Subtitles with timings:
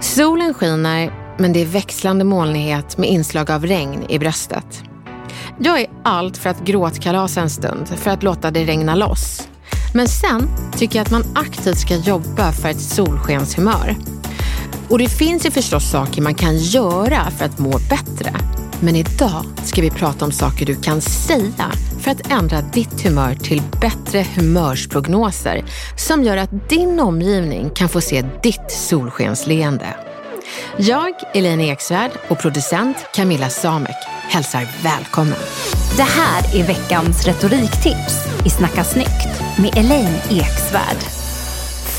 [0.00, 4.82] Solen skiner, men det är växlande molnighet med inslag av regn i bröstet.
[5.58, 9.48] Jag är allt för att gråtkalasa en stund, för att låta det regna loss.
[9.94, 13.96] Men sen tycker jag att man aktivt ska jobba för ett solskenshumör.
[14.90, 18.34] Och det finns ju förstås saker man kan göra för att må bättre.
[18.84, 23.34] Men idag ska vi prata om saker du kan säga för att ändra ditt humör
[23.34, 25.64] till bättre humörsprognoser
[25.96, 29.86] som gör att din omgivning kan få se ditt solskensleende.
[30.76, 33.96] Jag, Elaine Eksvärd och producent Camilla Samek
[34.30, 35.38] hälsar välkommen.
[35.96, 40.98] Det här är veckans retoriktips i Snacka snyggt med Elaine Eksvärd.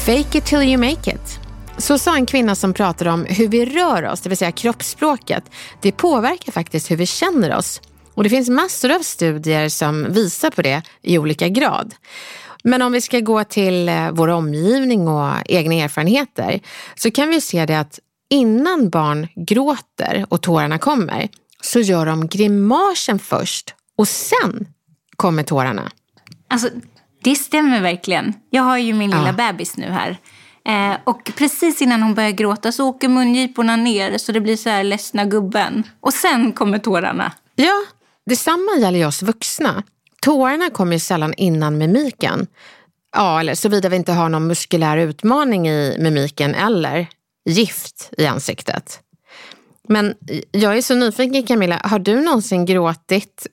[0.06, 1.43] Fake it till you make it.
[1.78, 5.44] Så sa en kvinna som pratade om hur vi rör oss, det vill säga kroppsspråket.
[5.82, 7.82] Det påverkar faktiskt hur vi känner oss.
[8.14, 11.96] Och det finns massor av studier som visar på det i olika grad.
[12.64, 16.60] Men om vi ska gå till eh, vår omgivning och egna erfarenheter
[16.96, 21.30] så kan vi se det att innan barn gråter och tårarna kommer
[21.62, 24.68] så gör de grimasen först och sen
[25.16, 25.92] kommer tårarna.
[26.48, 26.70] Alltså,
[27.24, 28.34] det stämmer verkligen.
[28.50, 29.52] Jag har ju min lilla Ja.
[29.52, 30.18] bebis nu här.
[30.70, 34.70] Eh, och precis innan hon börjar gråta så åker mungiporna ner så det blir så
[34.70, 35.84] här ledsna gubben.
[36.00, 37.32] Och sen kommer tårarna.
[37.56, 37.84] Ja,
[38.26, 39.84] detsamma gäller ju oss vuxna.
[40.22, 42.48] Tårarna kommer ju sällan innan mimiken.
[43.16, 47.08] Ja, eller såvida vi inte har någon muskulär utmaning i mimiken eller
[47.50, 49.00] gift i ansiktet.
[49.88, 50.16] Men
[50.52, 53.48] jag är så nyfiken Camilla, har du någonsin gråtit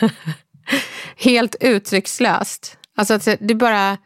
[1.16, 2.78] helt uttryckslöst?
[2.96, 3.98] Alltså att du bara,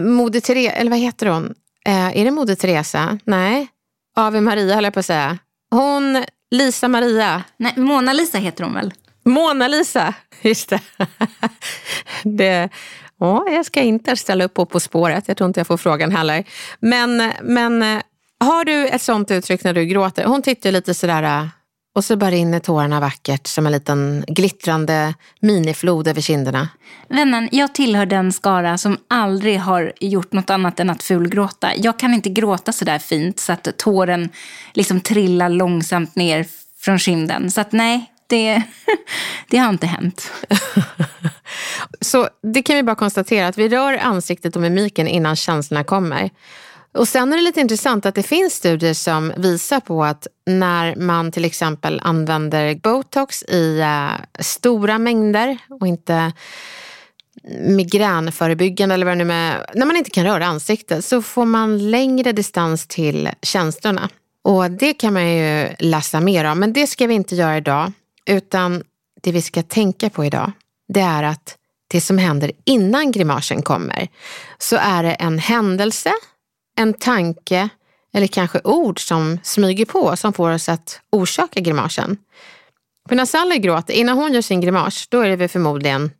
[0.00, 1.54] Moder Therese, eller vad heter hon?
[1.86, 3.18] Eh, är det Moder Teresa?
[3.24, 3.68] Nej,
[4.16, 5.38] Ave Maria höll jag på att säga.
[5.70, 7.42] Hon, Lisa Maria.
[7.56, 8.92] Nej, Mona Lisa heter hon väl?
[9.24, 10.80] Mona Lisa, just det.
[12.24, 12.68] det
[13.20, 16.10] ja, jag ska inte ställa upp på På spåret, jag tror inte jag får frågan
[16.10, 16.44] heller.
[16.80, 18.02] Men, men eh,
[18.40, 20.24] har du ett sånt uttryck när du gråter?
[20.24, 21.46] Hon tittar lite sådär eh,
[21.94, 26.68] och så bara rinner tårarna vackert som en liten glittrande miniflod över kinderna.
[27.08, 31.76] Vännen, jag tillhör den skara som aldrig har gjort något annat än att fulgråta.
[31.76, 34.28] Jag kan inte gråta så där fint så att tåren
[34.72, 36.46] liksom trillar långsamt ner
[36.80, 37.50] från kinden.
[37.50, 38.62] Så att nej, det,
[39.48, 40.30] det har inte hänt.
[42.00, 46.30] Så det kan vi bara konstatera att vi rör ansiktet och mimiken innan känslorna kommer.
[46.94, 50.96] Och sen är det lite intressant att det finns studier som visar på att när
[50.96, 56.32] man till exempel använder botox i äh, stora mängder och inte
[57.60, 61.90] migränförebyggande eller vad det nu är, när man inte kan röra ansiktet så får man
[61.90, 64.08] längre distans till känslorna.
[64.44, 67.92] Och det kan man ju läsa mer om, men det ska vi inte göra idag.
[68.26, 68.82] Utan
[69.20, 70.52] det vi ska tänka på idag,
[70.88, 71.56] det är att
[71.88, 74.08] det som händer innan grimasen kommer,
[74.58, 76.12] så är det en händelse,
[76.76, 77.68] en tanke
[78.12, 82.18] eller kanske ord som smyger på som får oss att orsaka grimasen.
[83.08, 86.10] För när Sally gråter, innan hon gör sin grimas, då är det väl förmodligen,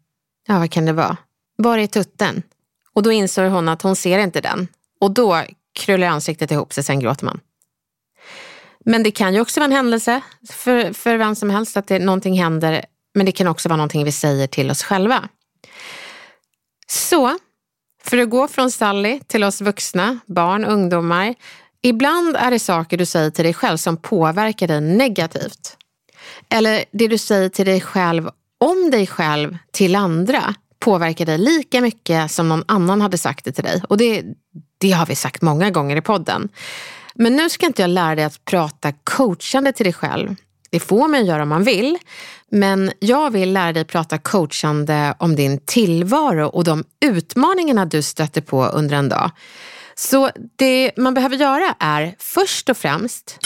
[0.46, 1.16] ja vad kan det vara?
[1.56, 2.42] Var är tutten?
[2.92, 4.68] Och då inser hon att hon ser inte den.
[5.00, 7.40] Och då krullar ansiktet ihop sig, sen gråter man.
[8.84, 10.20] Men det kan ju också vara en händelse
[10.50, 12.84] för, för vem som helst att det, någonting händer.
[13.14, 15.28] Men det kan också vara någonting vi säger till oss själva.
[16.86, 17.38] Så,
[18.04, 21.34] för att gå från Sally till oss vuxna, barn, ungdomar.
[21.82, 25.76] Ibland är det saker du säger till dig själv som påverkar dig negativt.
[26.48, 28.30] Eller det du säger till dig själv
[28.60, 33.52] om dig själv till andra påverkar dig lika mycket som någon annan hade sagt det
[33.52, 33.82] till dig.
[33.88, 34.24] Och det,
[34.78, 36.48] det har vi sagt många gånger i podden.
[37.14, 40.34] Men nu ska inte jag lära dig att prata coachande till dig själv.
[40.70, 41.98] Det får man göra om man vill.
[42.50, 48.40] Men jag vill lära dig prata coachande om din tillvaro och de utmaningarna du stöter
[48.40, 49.30] på under en dag.
[49.94, 53.38] Så det man behöver göra är först och främst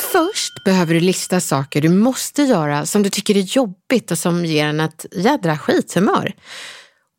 [0.00, 4.44] Först behöver du lista saker du måste göra som du tycker är jobbigt och som
[4.44, 6.32] ger en ett jädra skithumör.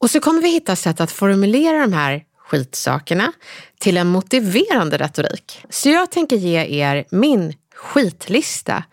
[0.02, 3.32] Och så kommer vi hitta sätt att formulera de här skitsakerna
[3.80, 5.66] till en motiverande retorik.
[5.70, 8.84] Så jag tänker ge er min skitlista.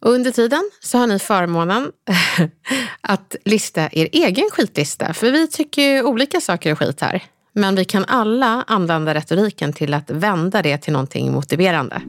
[0.00, 1.92] Och under tiden så har ni förmånen
[3.00, 5.14] att lista er egen skitlista.
[5.14, 7.22] För vi tycker ju olika saker är skit här.
[7.54, 12.02] Men vi kan alla använda retoriken till att vända det till någonting motiverande.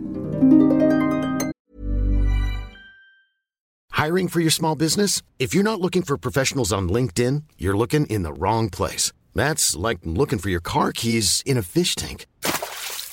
[4.03, 5.23] Hiring for your small business?
[5.37, 9.13] If you're not looking for professionals on LinkedIn, you're looking in the wrong place.
[9.35, 12.25] That's like looking for your car keys in a fish tank.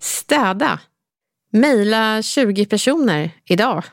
[0.00, 0.80] Städa.
[1.50, 3.84] Mejla 20 personer idag.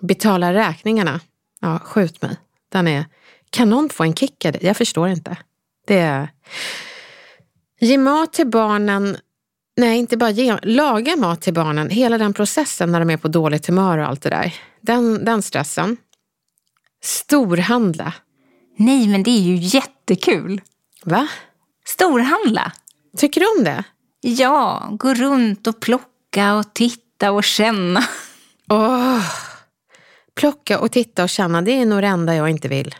[0.00, 1.20] Betala räkningarna.
[1.60, 2.36] Ja, skjut mig.
[2.68, 3.04] Den är...
[3.50, 4.62] Kan någon få en kick av det?
[4.62, 5.36] Jag förstår inte.
[5.86, 6.28] Det är...
[7.80, 9.16] Ge mat till barnen.
[9.76, 10.56] Nej, inte bara ge.
[10.62, 11.90] Laga mat till barnen.
[11.90, 14.54] Hela den processen när de är på dåligt humör och allt det där.
[14.80, 15.96] Den, den stressen.
[17.02, 18.12] Storhandla.
[18.76, 20.60] Nej, men det är ju jättekul.
[21.04, 21.28] Va?
[21.84, 22.72] Storhandla.
[23.16, 23.84] Tycker du om det?
[24.28, 28.04] Ja, gå runt och plocka och titta och känna.
[28.68, 29.22] Åh,
[30.34, 32.94] plocka och titta och känna, det är nog det enda jag inte vill.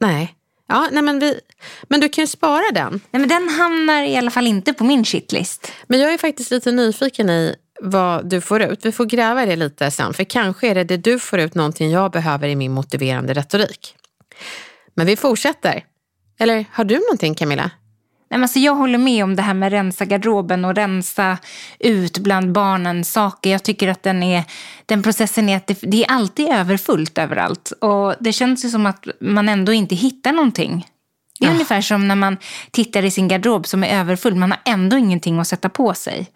[0.00, 0.34] Nej.
[0.68, 1.40] Ja, nej men, vi,
[1.82, 3.00] men du kan ju spara den.
[3.10, 5.72] Nej, men den hamnar i alla fall inte på min shitlist.
[5.86, 8.86] Men jag är faktiskt lite nyfiken i vad du får ut.
[8.86, 11.54] Vi får gräva i det lite sen, för kanske är det det du får ut
[11.54, 13.96] någonting jag behöver i min motiverande retorik.
[14.94, 15.84] Men vi fortsätter.
[16.38, 17.70] Eller har du någonting Camilla?
[18.28, 21.38] Nej, men alltså jag håller med om det här med rensa garderoben och rensa
[21.78, 23.50] ut bland barnen saker.
[23.50, 24.44] Jag tycker att den, är,
[24.86, 27.72] den processen är att det, det är alltid överfullt överallt.
[27.80, 30.86] Och det känns ju som att man ändå inte hittar någonting.
[31.40, 31.52] Det är Ah.
[31.52, 32.36] ungefär som när man
[32.70, 34.34] tittar i sin garderob som är överfull.
[34.34, 36.26] Man har ändå ingenting att sätta på sig.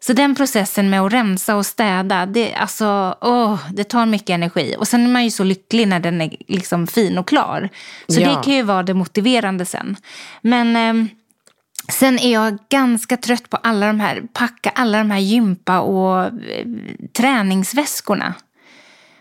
[0.00, 4.74] Så den processen med att rensa och städa, det, alltså, åh, det tar mycket energi.
[4.78, 7.68] Och sen är man ju så lycklig när den är liksom fin och klar.
[8.08, 8.28] Så Ja.
[8.28, 9.96] det kan ju vara det motiverande sen.
[10.40, 11.08] Men ehm,
[11.92, 16.24] sen är jag ganska trött på alla de här, packa alla de här gympa och
[16.24, 16.66] eh,
[17.12, 18.34] träningsväskorna.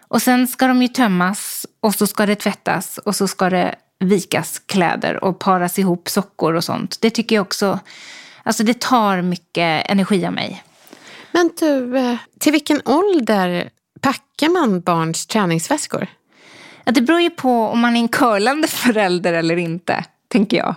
[0.07, 3.75] Och sen ska de ju tömmas och så ska det tvättas och så ska det
[3.99, 6.97] vikas kläder och paras ihop sockor och sånt.
[7.01, 7.79] Det tycker jag också,
[8.43, 10.63] alltså det tar mycket energi av mig.
[11.31, 13.69] Men du, eh, till vilken ålder
[14.01, 16.07] packar man barns träningsväskor?
[16.83, 20.75] Ja, det beror ju på om man är en curlande förälder eller inte, tänker jag.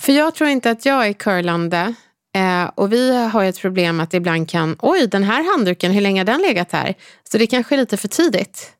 [0.00, 1.94] För jag tror inte att jag är curlande.
[2.34, 5.92] Eh, och vi har ju ett problem att det ibland kan, oj den här handduken,
[5.92, 6.94] hur länge har den legat här?
[7.30, 8.72] Så det kanske är lite för tidigt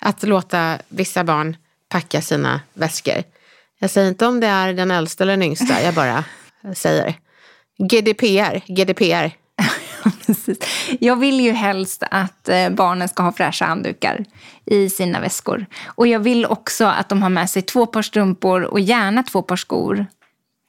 [0.00, 1.56] att låta vissa barn
[1.88, 3.22] packa sina väskor.
[3.78, 6.24] Jag säger inte om det är den äldsta eller den yngsta, jag bara
[6.74, 7.14] säger.
[7.78, 9.30] GDPR, GDPR.
[10.26, 10.58] Precis.
[11.00, 14.24] Jag vill ju helst att eh, barnen ska ha fräscha handdukar
[14.64, 15.66] i sina väskor.
[15.86, 19.42] Och jag vill också att de har med sig två par strumpor och gärna två
[19.42, 20.06] par skor.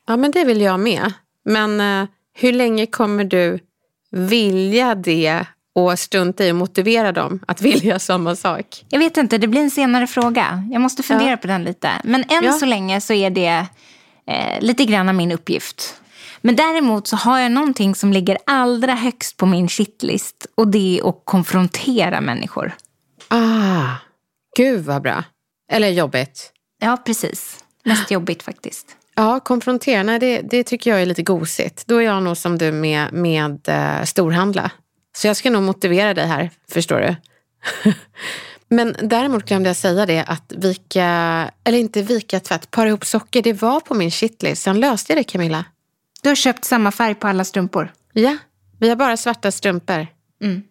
[0.07, 1.13] Ja men det vill jag med.
[1.45, 3.59] Men eh, hur länge kommer du
[4.11, 5.45] vilja det
[5.75, 8.85] och strunta i att motivera dem att vilja samma sak?
[8.89, 10.67] Jag vet inte, det blir en senare fråga.
[10.71, 11.37] Jag måste fundera Ja.
[11.37, 11.89] på den lite.
[12.03, 12.51] Men än Ja.
[12.53, 13.65] så länge så är det
[14.27, 15.95] eh, lite grann av min uppgift.
[16.41, 20.47] Men däremot så har jag någonting som ligger allra högst på min shitlist.
[20.55, 22.73] Och det är att konfrontera människor.
[23.27, 23.89] Ah,
[24.57, 25.23] gud vad bra.
[25.71, 26.51] Eller jobbigt.
[26.81, 27.63] Ja, precis.
[27.83, 28.94] Mest jobbigt faktiskt.
[29.15, 31.87] Ja, konfrontera, nej, det, det tycker jag är lite gosigt.
[31.87, 34.71] Då är jag nog som du med, med uh, storhandla.
[35.17, 37.15] Så jag ska nog motivera dig här, förstår du.
[38.67, 41.05] Men däremot glömde jag säga det att vika,
[41.63, 44.61] eller inte vika tvätt, para ihop socker, det var på min shitlist.
[44.61, 45.65] Sen löste jag det Camilla.
[46.21, 47.93] Du har köpt samma färg på alla strumpor?
[48.13, 48.37] Ja,
[48.79, 50.07] vi har bara svarta strumpor.
[50.41, 50.63] Mm.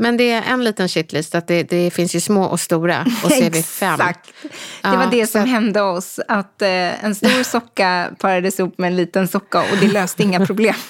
[0.00, 3.32] Men det är en liten shitlist, att det, det finns ju små och stora och
[3.32, 3.94] så är vi fem.
[3.94, 4.32] Exakt.
[4.82, 5.48] Det var det som så...
[5.48, 9.88] hände oss, att eh, en stor socka parades ihop med en liten socka och det
[9.88, 10.74] löste inga problem.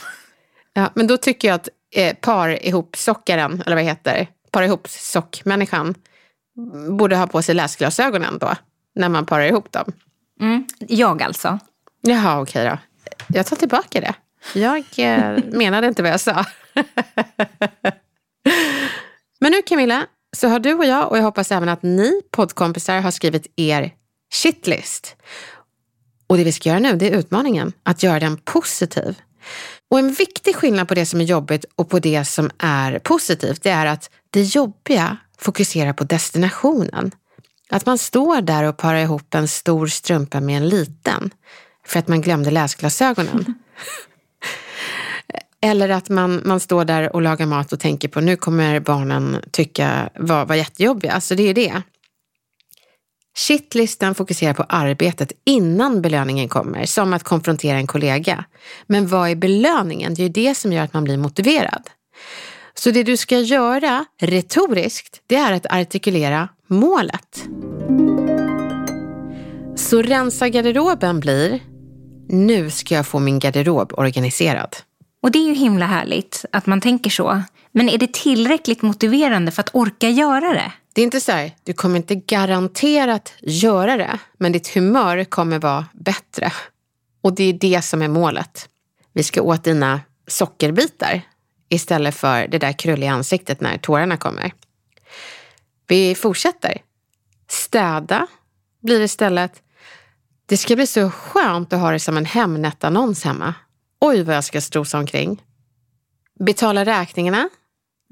[0.73, 4.89] Ja, men då tycker jag att eh, par ihop sockaren, eller vad heter par ihop
[4.89, 5.95] sockmänniskan,
[6.89, 8.55] borde ha på sig läsglasögonen då,
[8.95, 9.93] när man parar ihop dem.
[10.41, 10.67] Mm.
[10.79, 11.59] Jag alltså?
[12.01, 12.79] Jaha, okej då.
[13.27, 14.15] Jag tar tillbaka det.
[14.55, 16.45] Jag eh, menade inte vad jag sa.
[19.49, 23.01] Men nu Camilla, så har du och jag, och jag hoppas även att ni poddkompisar
[23.01, 23.95] har skrivit er
[24.33, 25.17] shitlist.
[26.27, 29.19] Och det vi ska göra nu, det är utmaningen, att göra den positiv.
[29.91, 33.63] Och en viktig skillnad på det som är jobbigt och på det som är positivt,
[33.63, 37.11] det är att det jobbiga fokuserar på destinationen.
[37.71, 41.31] Att man står där och parar ihop en stor strumpa med en liten
[41.87, 43.55] för att man glömde läsglasögonen.
[45.63, 49.37] Eller att man, man står där och lagar mat och tänker på nu kommer barnen
[49.51, 51.13] tycka var, var jättejobbiga.
[51.13, 51.83] Alltså det är ju det.
[53.39, 58.45] Shitlisten fokuserar på arbetet innan belöningen kommer, som att konfrontera en kollega.
[58.87, 60.15] Men vad är belöningen?
[60.15, 61.91] Det är ju det som gör att man blir motiverad.
[62.75, 67.45] Så det du ska göra retoriskt, det är att artikulera målet.
[69.77, 71.61] Så rensa garderoben blir,
[72.29, 74.77] nu ska jag få min garderob organiserad.
[75.23, 77.43] Och det är ju himla härligt att man tänker så.
[77.73, 80.73] Men är det tillräckligt motiverande för att orka göra det?
[80.93, 85.59] Det är inte så här, du kommer inte garanterat göra det, men ditt humör kommer
[85.59, 86.53] vara bättre.
[87.21, 88.69] Och det är det som är målet.
[89.13, 91.23] Vi ska åt dina sockerbitar
[91.69, 94.53] istället för det där krulliga ansiktet när tårarna kommer.
[95.87, 96.79] Vi fortsätter.
[97.49, 98.27] Städa
[98.81, 99.63] blir istället,
[100.47, 103.55] det ska bli så skönt att ha det som en Hemnet-annons hemma.
[104.01, 105.43] Oj vad jag ska strosa omkring.
[106.41, 107.49] Betala räkningarna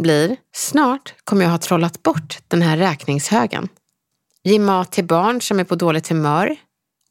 [0.03, 3.69] blir, snart kommer jag ha trollat bort den här räkningshögen.
[4.43, 6.57] Ge mat till barn som är på dåligt humör.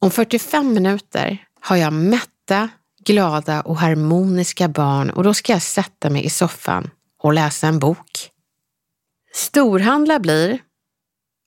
[0.00, 2.68] Om 45 minuter har jag mätta,
[3.04, 6.90] glada och harmoniska barn och då ska jag sätta mig i soffan
[7.22, 8.30] och läsa en bok.
[9.34, 10.58] Storhandla blir,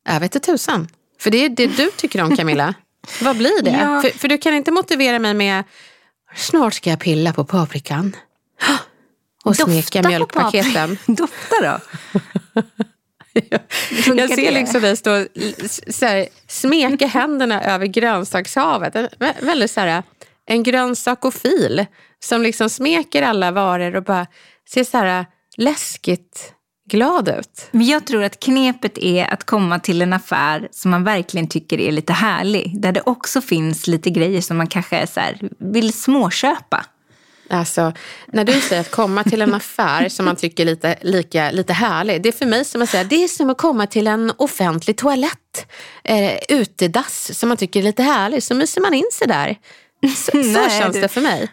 [0.05, 0.87] jag vet inte tusan,
[1.19, 2.73] för det är det du tycker om Camilla.
[3.21, 3.71] Vad blir det?
[3.71, 4.01] Ja.
[4.01, 5.63] För, för du kan inte motivera mig med,
[6.35, 8.15] snart ska jag pilla på paprikan.
[9.43, 10.97] Och smeka Dofta mjölkpaketen.
[11.07, 11.79] Dofta då?
[14.15, 15.25] Jag ser liksom dig stå
[15.87, 18.95] så här, smeka händerna över grönsakshavet.
[18.95, 20.03] En, vä- väldigt så här,
[20.45, 21.85] en grönsakofil
[22.19, 24.27] som liksom smeker alla varor och bara
[24.69, 25.25] ser så här
[25.57, 26.53] läskigt
[26.89, 27.67] glad ut.
[27.71, 31.79] Men jag tror att knepet är att komma till en affär som man verkligen tycker
[31.79, 32.81] är lite härlig.
[32.81, 36.85] Där det också finns lite grejer som man kanske är så här, vill småköpa.
[37.49, 37.93] Alltså,
[38.27, 41.73] när du säger att komma till en affär som man tycker är lite, lika, lite
[41.73, 42.21] härlig.
[42.21, 44.97] Det är för mig som att säga, det är som att komma till en offentlig
[44.97, 45.67] toalett.
[46.03, 48.43] Eh, utedass som man tycker är lite härlig.
[48.43, 49.57] Så myser man in sig där.
[50.15, 51.49] Så, så Nej, känns det för mig.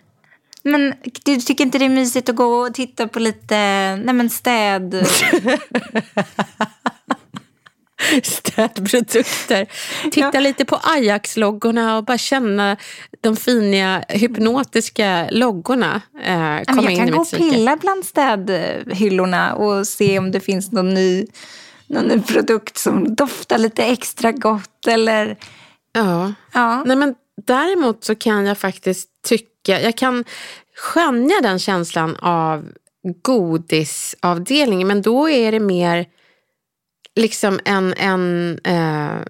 [0.67, 0.95] Men
[1.25, 3.57] du tycker inte det är mysigt att gå och titta på lite
[3.97, 5.07] nej men städ...
[8.23, 9.67] städprodukter.
[10.11, 12.77] Titta lite på Ajax-loggorna och bara känna
[13.21, 18.05] de fina hypnotiska loggorna eh, Ja, komma jag in kan i gå och pilla bland
[18.05, 21.27] städhyllorna och se om det finns någon ny,
[21.87, 24.87] någon ny produkt som doftar lite extra gott.
[24.87, 25.37] Eller,
[25.93, 26.33] Ja.
[26.53, 26.85] ja.
[26.85, 27.15] Nej, men
[27.47, 30.25] däremot så kan jag faktiskt tycka, jag kan
[30.77, 32.69] skönja den känslan av
[33.23, 36.07] godisavdelningen, men då är det mer
[37.17, 39.23] liksom en, en eh,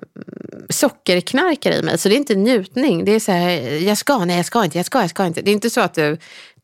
[0.68, 1.98] sockerknarkare i mig.
[1.98, 3.04] Så det är inte njutning.
[3.04, 3.50] Det är så här,
[3.82, 5.42] jag ska, nej jag ska inte, jag ska, jag ska inte.
[5.42, 6.18] Det är inte så att du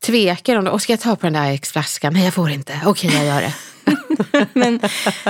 [0.05, 0.71] tvekar om det.
[0.71, 2.13] Och ska jag ta på den där X-flaskan?
[2.13, 2.81] Nej jag får inte.
[2.85, 3.53] Okej, jag gör det.
[4.53, 4.79] men,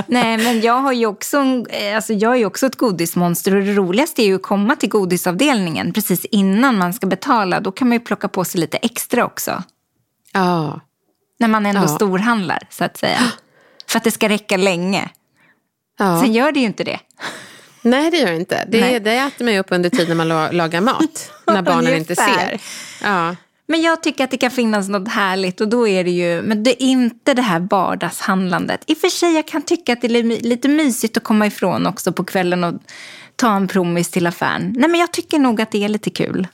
[0.08, 3.56] nej, men jag har ju också, en- eh, alltså jag är ju också ett godismonster
[3.56, 7.60] och det roligaste är ju att komma till godisavdelningen precis innan man ska betala.
[7.60, 9.64] Då kan man ju plocka på sig lite extra också.
[10.34, 10.80] Ja.
[11.40, 11.88] När man ändå Ja.
[11.88, 13.20] storhandlar så att säga.
[13.88, 15.10] För att det ska räcka länge.
[16.00, 16.22] ja.
[16.22, 17.00] Sen gör det ju inte det.
[17.82, 18.66] Nej, det gör det inte.
[18.68, 19.00] Det, Nej.
[19.00, 21.32] det äter mig upp under tiden man la- lagar mat.
[21.48, 22.62] när barnen inte ser.
[23.04, 23.36] Ja.
[23.74, 26.64] Men jag tycker att det kan finnas något härligt och då är det ju, men
[26.64, 28.84] det är inte det här vardagshandlandet.
[28.88, 31.48] I och för sig jag kan tycka att det är li- lite mysigt att komma
[31.48, 32.74] ifrån också på kvällen och
[33.36, 34.74] ta en promis till affären.
[34.78, 36.48] Nej men jag tycker nog att det är lite kul.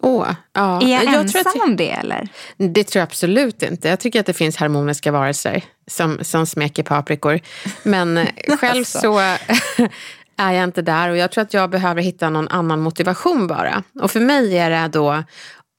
[0.00, 0.82] Åh, ja.
[0.82, 2.28] Är jag, jag ensam tror att, om det eller?
[2.56, 3.88] Det tror jag absolut inte.
[3.88, 7.40] Jag tycker att det finns harmoniska varelser som, som smeker paprikor.
[7.82, 8.26] Men
[8.60, 9.00] själv Alltså.
[9.00, 9.18] så
[10.36, 13.82] är jag inte där och jag tror att jag behöver hitta någon annan motivation bara.
[14.00, 15.22] Och för mig är det då,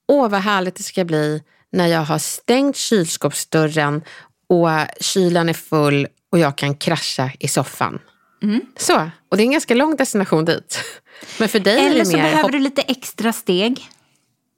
[0.08, 4.02] åh vad härligt det ska bli när jag har stängt kylskåpsdörren
[4.48, 4.68] och
[5.00, 7.98] kylen är full och jag kan krascha i soffan.
[8.42, 8.60] Mm.
[8.76, 10.80] Så, och det är en ganska lång destination dit.
[11.38, 13.90] Men för dig Eller så mer behöver du lite extra steg.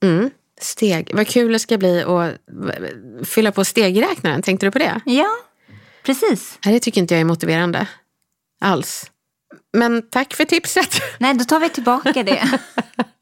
[0.03, 0.31] Mm.
[0.61, 1.11] Steg.
[1.15, 2.35] Vad kul det ska bli att
[3.29, 4.43] fylla på stegräknaren.
[4.43, 5.01] Tänkte du på det?
[5.05, 5.29] Ja,
[6.03, 6.59] precis.
[6.65, 7.87] Nej, det tycker inte jag är motiverande.
[8.61, 9.11] Alls.
[9.73, 11.01] Men tack för tipset.
[11.19, 12.61] Nej, då tar vi tillbaka det.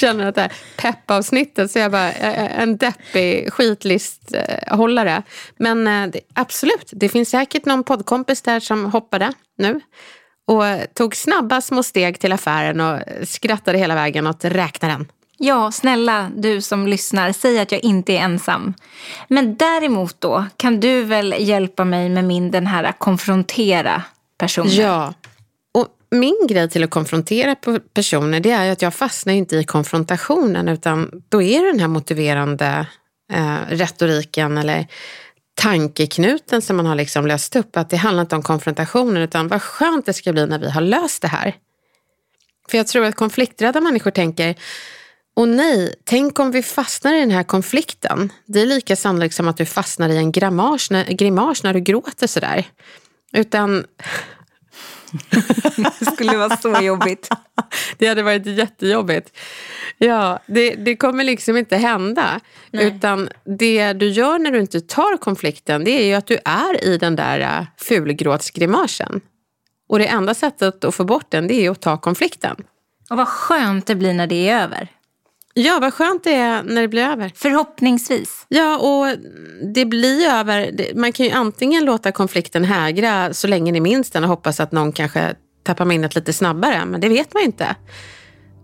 [0.00, 5.22] Känner att det här peppavsnittet så jag bara eh, en deppig skitlisthållare.
[5.56, 9.80] Men eh, absolut, det finns säkert någon poddkompis där som hoppade nu
[10.46, 15.06] och tog snabba små steg till affären och skrattade hela vägen åt räknaren.
[15.42, 18.74] Ja, snälla du som lyssnar, säg att jag inte är ensam.
[19.28, 24.02] Men däremot då kan du väl hjälpa mig med min den här konfrontera
[24.38, 24.74] personen.
[24.74, 25.14] Ja.
[26.10, 27.56] Min grej till att konfrontera
[27.94, 31.80] personer det är ju att jag fastnar inte i konfrontationen utan då är det den
[31.80, 32.86] här motiverande
[33.32, 34.86] eh, retoriken eller
[35.54, 37.76] tankeknuten som man har liksom löst upp.
[37.76, 40.80] Att det handlar inte om konfrontationen utan vad skönt det ska bli när vi har
[40.80, 41.56] löst det här.
[42.70, 44.54] För jag tror att konflikträdda människor tänker
[45.36, 48.32] och nej, tänk om vi fastnar i den här konflikten.
[48.46, 51.80] Det är lika sannolikt som att du fastnar i en grimas när, grimas när du
[51.80, 52.64] gråter sådär.
[53.32, 53.84] Utan
[55.98, 57.28] det skulle vara så jobbigt.
[57.98, 59.36] det hade varit jättejobbigt.
[59.98, 62.40] Ja, det, det kommer liksom inte hända.
[62.72, 66.84] Utan det du gör när du inte tar konflikten, det är ju att du är
[66.84, 69.20] i den där äh, fulgråtsgrimasen.
[69.88, 72.56] Och det enda sättet att få bort den, det är att ta konflikten.
[73.10, 74.88] Och vad skönt det blir när det är över.
[75.54, 77.32] Ja, vad skönt det är när det blir över.
[77.34, 78.46] Förhoppningsvis.
[78.48, 79.18] Ja, och
[79.74, 80.72] det blir över.
[80.94, 84.72] Man kan ju antingen låta konflikten hägra så länge ni minns den och hoppas att
[84.72, 87.76] någon kanske tappar minnet lite snabbare, men det vet man ju inte.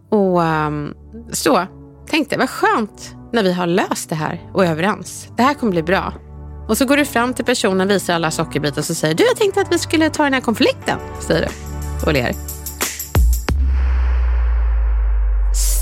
[0.08, 0.94] Och ehm,
[1.32, 1.66] så,
[2.11, 5.28] tänkte vad skönt när vi har löst det här och är överens.
[5.37, 6.12] Det här kommer bli bra.
[6.68, 9.37] Och så går du fram till personen, visar alla sockerbitar och så säger du, jag
[9.37, 11.48] tänkte att vi skulle ta den här konflikten, säger du
[12.06, 12.55] och ler.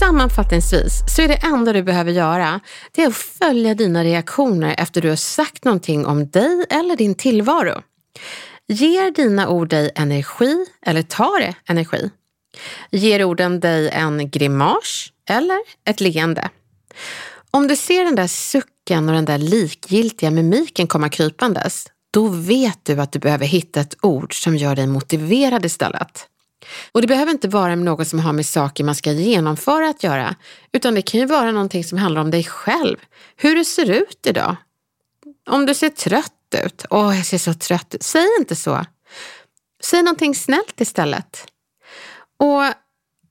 [0.04, 2.60] Sammanfattningsvis så är det enda du behöver göra
[2.92, 7.14] det är att följa dina reaktioner efter du har sagt någonting om dig eller din
[7.14, 7.82] tillvaro.
[8.68, 12.10] Ger dina ord dig energi eller tar det energi?
[12.90, 16.50] Ger orden dig en grimas eller ett leende?
[17.50, 22.78] Om du ser den där sucken och den där likgiltiga mimiken komma krypandes, då vet
[22.82, 26.28] du att du behöver hitta ett ord som gör dig motiverad istället.
[26.92, 30.34] Och det behöver inte vara något som har med saker man ska genomföra att göra,
[30.72, 32.96] utan det kan ju vara någonting som handlar om dig själv.
[33.36, 34.56] Hur du ser ut idag.
[35.50, 36.32] Om du ser trött
[36.64, 36.84] ut.
[36.90, 38.02] Åh, jag ser så trött ut.
[38.02, 38.84] Säg inte så.
[39.82, 41.46] Säg någonting snällt istället.
[42.36, 42.62] Och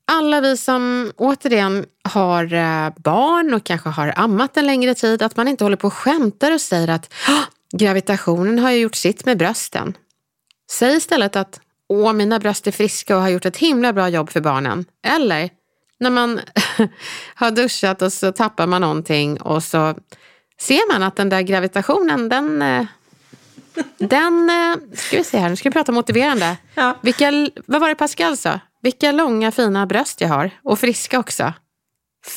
[0.05, 5.37] alla vi som återigen har eh, barn och kanske har ammat en längre tid, att
[5.37, 7.13] man inte håller på och skämtar och säger att
[7.73, 9.97] gravitationen har ju gjort sitt med brösten.
[10.71, 11.59] Säg istället att
[11.93, 14.85] åh, mina bröst är friska och har gjort ett himla bra jobb för barnen.
[15.03, 15.49] Eller
[15.99, 16.39] när man
[17.35, 19.95] har duschat och så tappar man någonting och så
[20.59, 22.85] ser man att den där gravitationen, den, eh,
[23.97, 26.57] den eh, ska vi se här, nu ska vi prata motiverande.
[26.75, 26.97] Ja.
[27.01, 27.31] Vilka,
[27.65, 28.59] vad var det Pascal sa?
[28.81, 31.53] Vilka långa fina bröst jag har och friska också.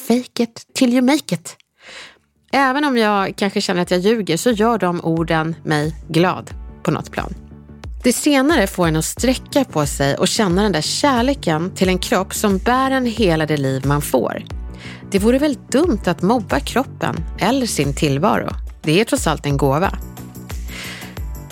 [0.09, 1.57] Fake it till you make it.
[2.53, 6.51] Även om jag kanske känner att jag ljuger så gör de orden mig glad
[6.83, 7.46] på något plan.
[8.07, 11.99] Det senare får en att sträcka på sig och känna den där kärleken till en
[11.99, 14.45] kropp som bär en hela det liv man får.
[15.11, 18.49] Det vore väl dumt att mobba kroppen eller sin tillvaro.
[18.83, 19.99] Det är trots allt en gåva.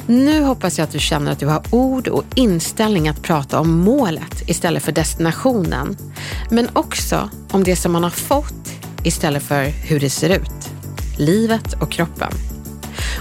[0.06, 3.70] Nu hoppas jag att du känner att du har ord och inställning att prata om
[3.70, 5.96] målet istället för destinationen.
[6.50, 10.70] Men också om det som man har fått istället för hur det ser ut.
[11.18, 12.53] Livet och kroppen.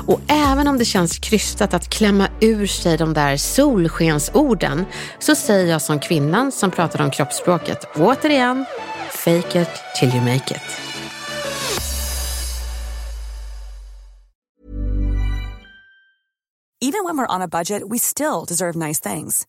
[0.07, 4.85] Och även om det känns krystat att klämma ur sig de där solskensorden
[5.19, 8.65] så säger jag som kvinnan som pratade om kroppsspråket återigen,
[9.11, 10.61] fake it till you make it.
[16.85, 19.47] Even when we're on a budget, we still deserve nice things.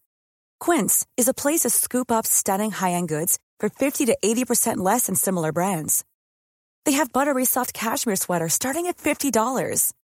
[0.60, 5.06] Quince is a place to scoop up stunning high-end goods for 50 to 80% less
[5.06, 6.04] than similar brands.
[6.84, 9.92] They have buttery soft cashmere sweaters starting at $50,